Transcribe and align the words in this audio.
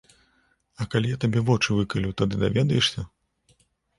А 0.85 0.85
калі 0.93 1.11
я 1.11 1.17
табе 1.25 1.43
вочы 1.49 1.77
выкалю, 1.79 2.15
тады 2.21 2.35
даведаешся? 2.45 3.03